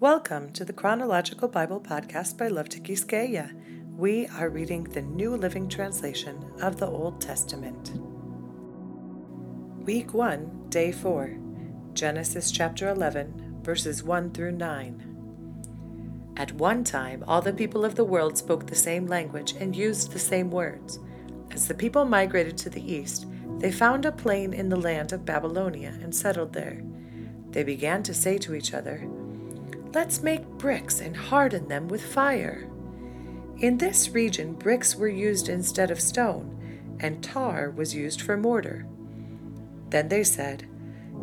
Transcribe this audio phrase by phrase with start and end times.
[0.00, 3.52] Welcome to the Chronological Bible Podcast by Love to Tikiskeya.
[3.96, 7.92] We are reading the New Living Translation of the Old Testament.
[9.86, 11.38] Week 1, Day 4,
[11.92, 16.34] Genesis chapter 11, verses 1 through 9.
[16.36, 20.10] At one time, all the people of the world spoke the same language and used
[20.10, 20.98] the same words.
[21.52, 23.26] As the people migrated to the east,
[23.58, 26.82] they found a plain in the land of Babylonia and settled there.
[27.50, 29.08] They began to say to each other,
[29.94, 32.68] Let's make bricks and harden them with fire.
[33.58, 38.86] In this region, bricks were used instead of stone, and tar was used for mortar.
[39.90, 40.68] Then they said,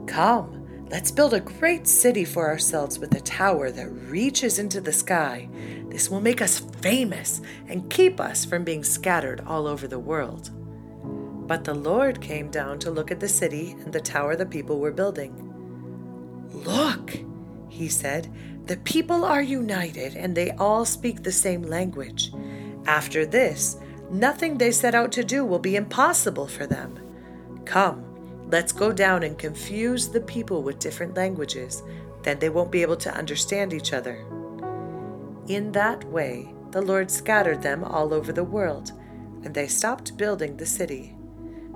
[0.07, 4.93] Come, let's build a great city for ourselves with a tower that reaches into the
[4.93, 5.49] sky.
[5.89, 10.49] This will make us famous and keep us from being scattered all over the world.
[11.45, 14.79] But the Lord came down to look at the city and the tower the people
[14.79, 15.49] were building.
[16.53, 17.17] Look,
[17.67, 18.31] he said,
[18.65, 22.31] the people are united and they all speak the same language.
[22.85, 23.77] After this,
[24.09, 26.99] nothing they set out to do will be impossible for them.
[27.65, 28.05] Come,
[28.49, 31.83] let's go down and confuse the people with different languages.
[32.23, 34.25] Then they won't be able to understand each other.
[35.47, 38.91] In that way, the Lord scattered them all over the world,
[39.43, 41.15] and they stopped building the city.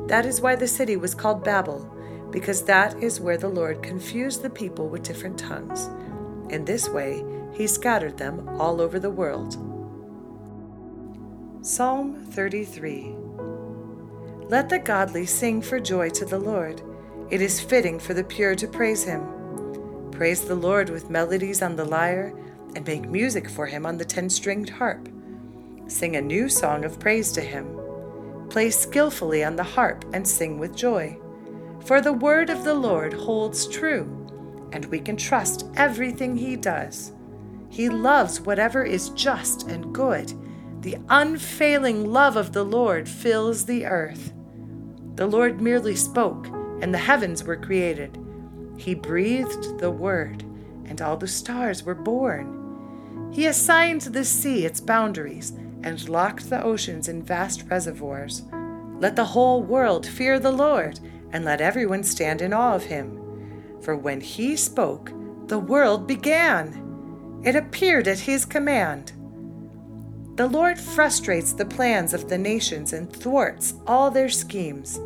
[0.07, 1.91] That is why the city was called Babel,
[2.31, 5.89] because that is where the Lord confused the people with different tongues.
[6.49, 9.57] In this way, he scattered them all over the world.
[11.61, 13.15] Psalm 33
[14.49, 16.81] Let the godly sing for joy to the Lord.
[17.31, 19.23] It is fitting for the pure to praise him.
[20.11, 22.33] Praise the Lord with melodies on the lyre,
[22.75, 25.09] and make music for him on the ten stringed harp.
[25.87, 27.79] Sing a new song of praise to him.
[28.49, 31.17] Play skillfully on the harp and sing with joy.
[31.85, 34.24] For the word of the Lord holds true,
[34.75, 37.13] and we can trust everything he does.
[37.69, 40.33] He loves whatever is just and good.
[40.81, 44.33] The unfailing love of the Lord fills the earth.
[45.15, 46.47] The Lord merely spoke,
[46.81, 48.19] and the heavens were created.
[48.77, 50.43] He breathed the word,
[50.83, 53.31] and all the stars were born.
[53.31, 55.53] He assigned the sea its boundaries
[55.83, 58.43] and locked the oceans in vast reservoirs.
[58.99, 60.99] Let the whole world fear the Lord
[61.31, 63.14] and let everyone stand in awe of him.
[63.85, 65.11] For when he spoke,
[65.45, 67.41] the world began.
[67.45, 69.11] It appeared at his command.
[70.37, 74.99] The Lord frustrates the plans of the nations and thwarts all their schemes.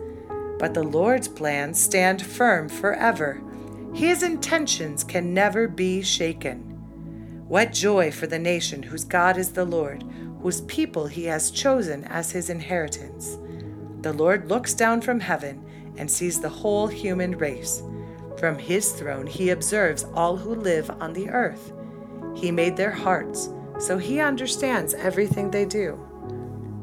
[0.59, 3.41] But the Lord's plans stand firm forever.
[3.94, 6.61] His intentions can never be shaken.
[7.50, 10.06] What joy for the nation whose God is the Lord,
[10.41, 13.38] whose people he has chosen as his inheritance.
[14.03, 15.66] The Lord looks down from heaven
[15.97, 17.84] and sees the whole human race.
[18.39, 21.73] From his throne he observes all who live on the earth.
[22.35, 26.00] He made their hearts, so he understands everything they do.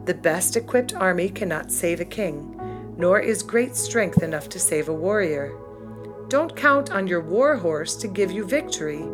[0.04, 4.88] The best equipped army cannot save a king, nor is great strength enough to save
[4.88, 5.56] a warrior.
[6.28, 9.04] Don't count on your war horse to give you victory.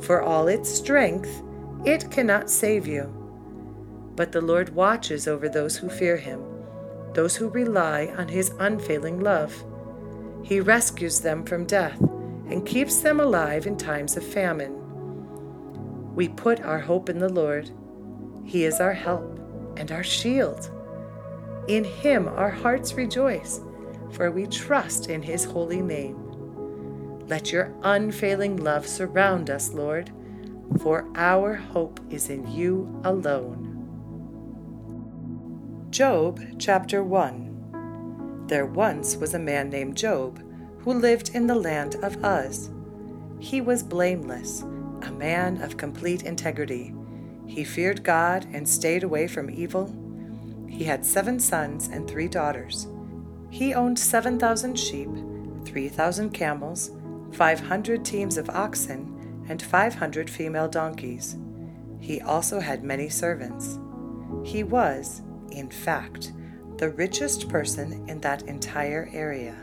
[0.00, 1.42] For all its strength,
[1.84, 3.04] it cannot save you.
[4.16, 6.52] But the Lord watches over those who fear him
[7.14, 9.64] those who rely on his unfailing love.
[10.42, 14.78] He rescues them from death and keeps them alive in times of famine.
[16.14, 17.70] We put our hope in the Lord.
[18.44, 19.38] He is our help
[19.76, 20.70] and our shield.
[21.68, 23.60] In him our hearts rejoice,
[24.10, 26.18] for we trust in his holy name.
[27.28, 30.10] Let your unfailing love surround us, Lord,
[30.80, 33.68] for our hope is in you alone.
[35.90, 37.51] Job chapter 1
[38.52, 40.38] There once was a man named Job
[40.80, 42.68] who lived in the land of Uz.
[43.38, 44.60] He was blameless,
[45.00, 46.94] a man of complete integrity.
[47.46, 49.96] He feared God and stayed away from evil.
[50.68, 52.88] He had seven sons and three daughters.
[53.48, 55.08] He owned 7,000 sheep,
[55.64, 56.90] 3,000 camels,
[57.32, 61.38] 500 teams of oxen, and 500 female donkeys.
[62.00, 63.78] He also had many servants.
[64.44, 65.22] He was,
[65.52, 66.34] in fact,
[66.82, 69.54] the richest person in that entire area.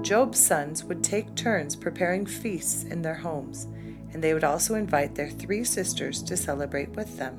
[0.00, 3.66] Job's sons would take turns preparing feasts in their homes,
[4.14, 7.34] and they would also invite their three sisters to celebrate with them.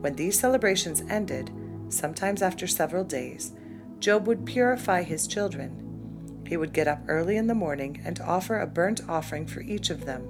[0.00, 1.50] When these celebrations ended,
[1.88, 3.54] sometimes after several days,
[3.98, 6.44] Job would purify his children.
[6.46, 9.90] He would get up early in the morning and offer a burnt offering for each
[9.90, 10.28] of them,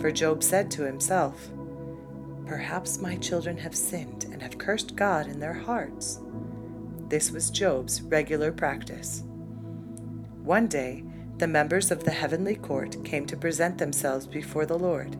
[0.00, 1.50] for Job said to himself,
[2.46, 6.18] Perhaps my children have sinned and have cursed God in their hearts.
[7.08, 9.22] This was Job's regular practice.
[10.42, 11.04] One day,
[11.38, 15.16] the members of the heavenly court came to present themselves before the Lord,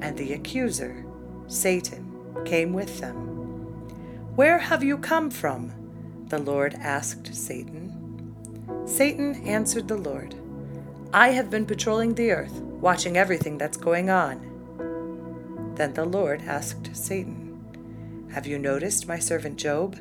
[0.00, 1.04] and the accuser,
[1.48, 3.14] Satan, came with them.
[4.36, 5.72] Where have you come from?
[6.28, 8.84] The Lord asked Satan.
[8.86, 10.36] Satan answered the Lord,
[11.12, 15.72] I have been patrolling the earth, watching everything that's going on.
[15.74, 19.96] Then the Lord asked Satan, Have you noticed my servant Job?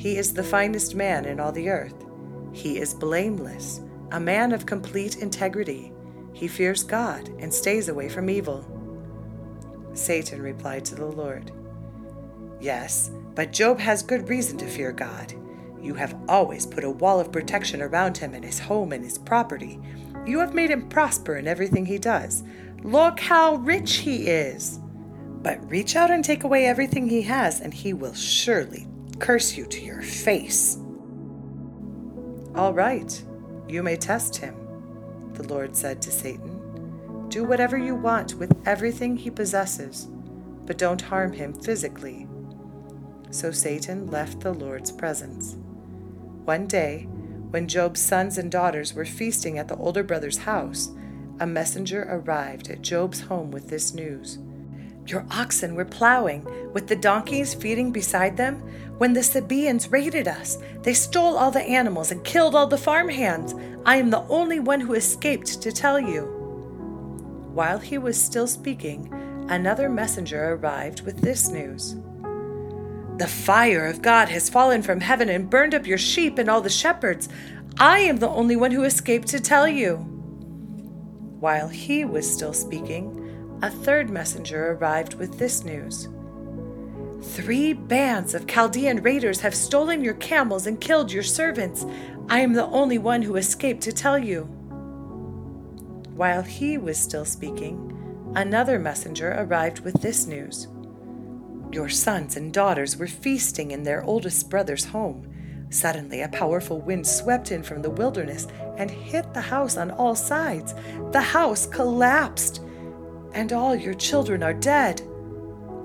[0.00, 2.06] He is the finest man in all the earth.
[2.54, 3.82] He is blameless,
[4.12, 5.92] a man of complete integrity.
[6.32, 8.64] He fears God and stays away from evil.
[9.92, 11.52] Satan replied to the Lord,
[12.62, 15.34] Yes, but Job has good reason to fear God.
[15.82, 19.18] You have always put a wall of protection around him and his home and his
[19.18, 19.78] property.
[20.24, 22.42] You have made him prosper in everything he does.
[22.82, 24.80] Look how rich he is.
[25.42, 28.86] But reach out and take away everything he has, and he will surely
[29.20, 30.78] curse you to your face.
[32.54, 33.24] All right,
[33.68, 34.56] you may test him,
[35.34, 37.28] the Lord said to Satan.
[37.28, 40.08] Do whatever you want with everything he possesses,
[40.66, 42.26] but don't harm him physically
[43.30, 45.56] so Satan left the Lord's presence.
[46.44, 47.06] One day,
[47.50, 50.90] when Job's sons and daughters were feasting at the older brother's house,
[51.38, 54.38] a messenger arrived at Job's home with this news.
[55.06, 58.56] Your oxen were plowing, with the donkeys feeding beside them,
[58.98, 60.58] when the Sabaeans raided us.
[60.82, 63.54] They stole all the animals and killed all the farmhands.
[63.84, 66.24] I am the only one who escaped to tell you.
[67.54, 69.12] While he was still speaking,
[69.48, 71.96] another messenger arrived with this news.
[73.18, 76.60] The fire of God has fallen from heaven and burned up your sheep and all
[76.60, 77.28] the shepherds.
[77.78, 79.96] I am the only one who escaped to tell you.
[81.38, 83.19] While he was still speaking,
[83.62, 86.08] a third messenger arrived with this news.
[87.22, 91.84] Three bands of Chaldean raiders have stolen your camels and killed your servants.
[92.28, 94.44] I am the only one who escaped to tell you.
[96.14, 100.68] While he was still speaking, another messenger arrived with this news.
[101.72, 105.26] Your sons and daughters were feasting in their oldest brother's home.
[105.68, 110.14] Suddenly, a powerful wind swept in from the wilderness and hit the house on all
[110.14, 110.74] sides.
[111.12, 112.60] The house collapsed,
[113.40, 115.00] and all your children are dead.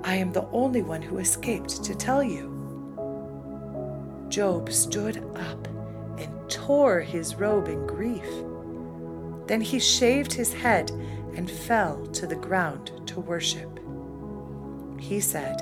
[0.04, 2.52] I am the only one who escaped to tell you.
[4.28, 5.66] Job stood up
[6.20, 8.28] and tore his robe in grief.
[9.48, 10.92] Then he shaved his head
[11.38, 13.80] and fell to the ground to worship.
[15.00, 15.62] He said,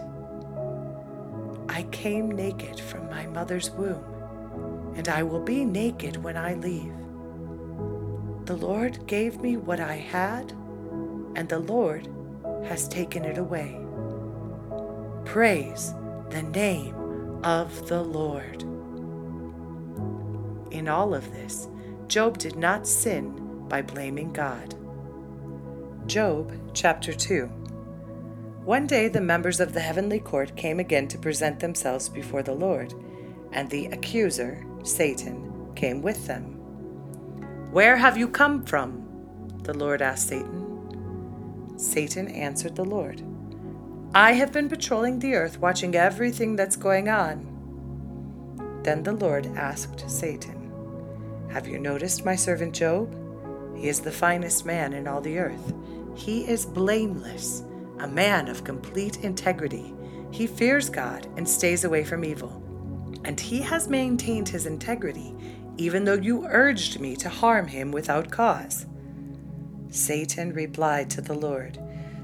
[1.70, 4.04] I came naked from my mother's womb,
[4.96, 6.96] and I will be naked when I leave.
[8.46, 10.54] The Lord gave me what I had,
[11.36, 12.08] and the Lord
[12.66, 13.80] has taken it away.
[15.26, 15.94] Praise
[16.30, 16.96] the name
[17.44, 18.64] of the Lord.
[20.72, 21.68] In all of this,
[22.08, 24.76] Job did not sin by blaming God.
[26.06, 27.46] Job chapter 2.
[28.66, 32.54] One day the members of the heavenly court came again to present themselves before the
[32.54, 32.94] Lord,
[33.52, 36.44] and the accuser, Satan, came with them.
[37.72, 39.08] Where have you come from?
[39.64, 40.63] The Lord asked Satan.
[41.84, 43.22] Satan answered the Lord,
[44.16, 47.50] I have been patrolling the earth, watching everything that's going on.
[48.84, 50.72] Then the Lord asked Satan,
[51.52, 53.16] Have you noticed my servant Job?
[53.76, 55.74] He is the finest man in all the earth.
[56.16, 57.64] He is blameless
[58.00, 59.94] a man of complete integrity.
[60.32, 62.62] He fears God and stays away from evil.
[63.24, 65.34] And he has maintained his integrity,
[65.78, 68.86] even though you urged me to harm him without cause.
[69.94, 71.78] Satan replied to the Lord,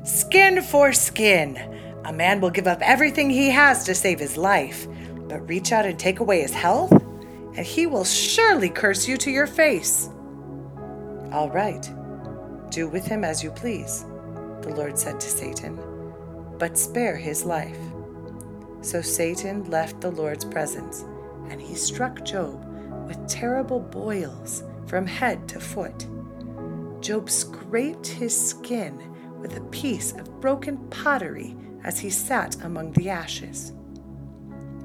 [0.04, 1.58] Skin for skin!
[2.04, 4.88] A man will give up everything he has to save his life,
[5.28, 9.30] but reach out and take away his health, and he will surely curse you to
[9.30, 10.10] your face.
[11.32, 11.88] All right,
[12.72, 14.06] do with him as you please
[14.62, 15.80] the Lord said to Satan,
[16.58, 17.80] but spare his life.
[18.82, 21.06] So Satan left the Lord's presence,
[21.50, 22.66] and he struck Job
[23.08, 26.08] with terrible boils from head to foot.
[27.02, 28.98] Job scraped his skin
[29.40, 33.74] with a piece of broken pottery as he sat among the ashes.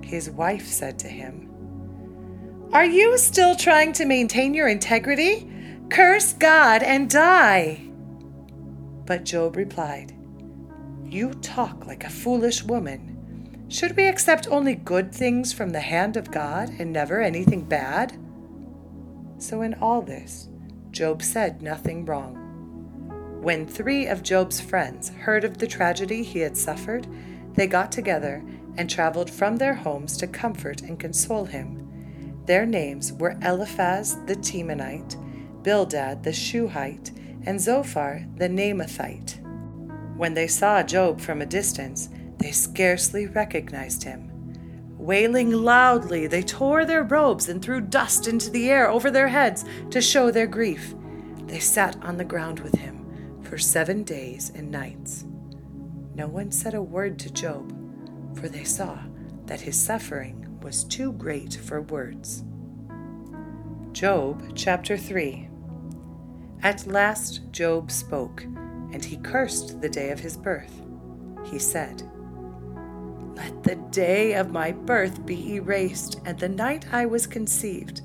[0.02, 1.50] His wife said to him,
[2.72, 5.50] Are you still trying to maintain your integrity?
[5.90, 7.80] Curse God and die.
[9.06, 10.14] But Job replied,
[11.04, 13.66] You talk like a foolish woman.
[13.68, 18.16] Should we accept only good things from the hand of God and never anything bad?
[19.38, 20.48] So, in all this,
[20.94, 22.36] Job said nothing wrong.
[23.42, 27.06] When three of Job's friends heard of the tragedy he had suffered,
[27.54, 28.42] they got together
[28.76, 32.42] and traveled from their homes to comfort and console him.
[32.46, 35.16] Their names were Eliphaz the Temanite,
[35.62, 37.10] Bildad the Shuhite,
[37.44, 39.40] and Zophar the Naamathite.
[40.16, 42.08] When they saw Job from a distance,
[42.38, 44.30] they scarcely recognized him.
[45.04, 49.62] Wailing loudly, they tore their robes and threw dust into the air over their heads
[49.90, 50.94] to show their grief.
[51.46, 55.26] They sat on the ground with him for seven days and nights.
[56.14, 57.70] No one said a word to Job,
[58.34, 58.98] for they saw
[59.44, 62.42] that his suffering was too great for words.
[63.92, 65.50] Job chapter 3
[66.62, 70.80] At last Job spoke, and he cursed the day of his birth.
[71.44, 72.10] He said,
[73.36, 78.00] Let the day of my birth be erased, and the night I was conceived.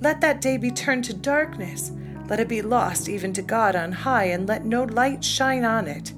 [0.00, 1.92] Let that day be turned to darkness.
[2.28, 5.88] Let it be lost even to God on high, and let no light shine on
[5.88, 6.12] it.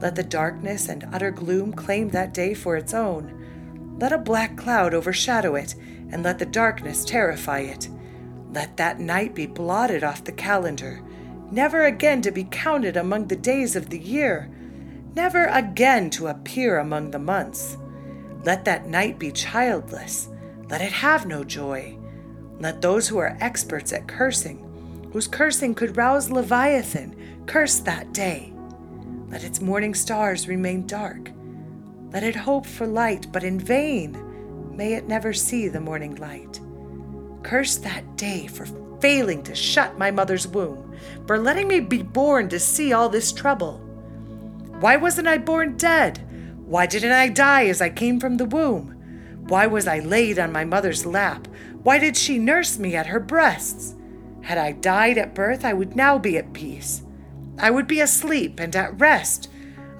[0.00, 3.96] Let the darkness and utter gloom claim that day for its own.
[4.00, 5.74] Let a black cloud overshadow it,
[6.10, 7.88] and let the darkness terrify it.
[8.52, 11.00] Let that night be blotted off the calendar,
[11.50, 14.50] never again to be counted among the days of the year,
[15.14, 17.76] never again to appear among the months.
[18.44, 20.28] Let that night be childless,
[20.68, 21.98] let it have no joy.
[22.60, 28.52] Let those who are experts at cursing, whose cursing could rouse Leviathan, curse that day.
[29.28, 31.30] Let its morning stars remain dark.
[32.12, 36.60] Let it hope for light, but in vain may it never see the morning light.
[37.42, 38.66] Curse that day for
[39.00, 40.94] failing to shut my mother's womb,
[41.26, 43.78] for letting me be born to see all this trouble.
[44.80, 46.20] Why wasn't I born dead?
[46.66, 48.90] Why didn't I die as I came from the womb?
[49.48, 51.46] Why was I laid on my mother's lap?
[51.82, 53.94] Why did she nurse me at her breasts?
[54.42, 57.02] Had I died at birth, I would now be at peace.
[57.58, 59.50] I would be asleep and at rest.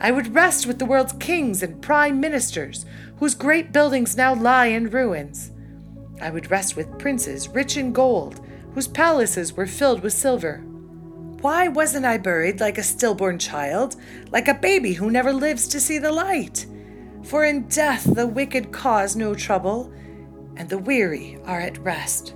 [0.01, 2.87] I would rest with the world's kings and prime ministers,
[3.19, 5.51] whose great buildings now lie in ruins.
[6.21, 8.41] I would rest with princes rich in gold,
[8.75, 10.65] whose palaces were filled with silver.
[11.45, 13.97] Why wasn't I buried like a stillborn child,
[14.31, 16.65] like a baby who never lives to see the light?
[17.23, 19.93] For in death the wicked cause no trouble,
[20.57, 22.35] and the weary are at rest.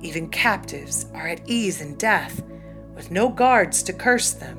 [0.00, 2.42] Even captives are at ease in death,
[2.94, 4.58] with no guards to curse them.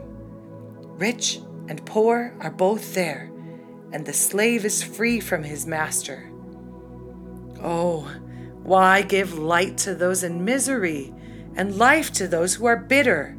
[1.00, 3.32] Rich and poor are both there,
[3.92, 6.30] and the slave is free from his master.
[7.64, 8.14] Oh,
[8.62, 11.12] why give light to those in misery
[11.56, 13.36] and life to those who are bitter?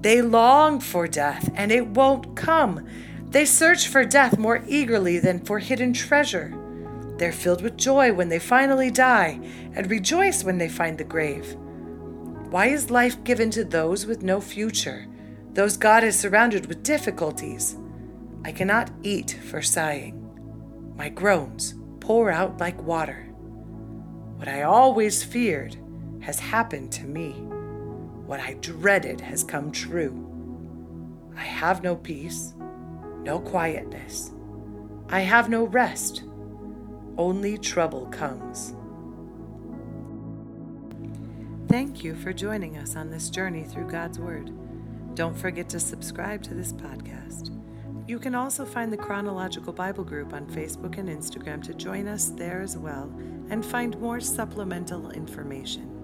[0.00, 2.86] They long for death, and it won't come.
[3.30, 6.54] They search for death more eagerly than for hidden treasure.
[7.18, 9.40] They're filled with joy when they finally die,
[9.74, 11.56] and rejoice when they find the grave.
[12.50, 15.06] Why is life given to those with no future,
[15.52, 17.76] those God has surrounded with difficulties?
[18.44, 20.14] I cannot eat for sighing.
[20.96, 23.24] My groans pour out like water.
[24.36, 25.76] What I always feared
[26.20, 27.34] has happened to me.
[28.28, 30.12] What I dreaded has come true.
[31.34, 32.52] I have no peace,
[33.22, 34.32] no quietness.
[35.08, 36.24] I have no rest.
[37.16, 38.74] Only trouble comes.
[41.70, 44.52] Thank you for joining us on this journey through God's Word.
[45.14, 47.58] Don't forget to subscribe to this podcast.
[48.06, 52.28] You can also find the Chronological Bible Group on Facebook and Instagram to join us
[52.28, 53.10] there as well
[53.48, 55.97] and find more supplemental information.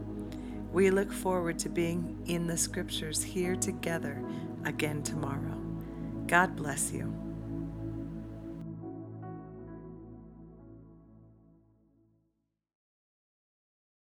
[0.74, 4.20] We look forward to being in the Scriptures here together
[4.64, 5.56] again tomorrow.
[6.26, 7.23] God bless you.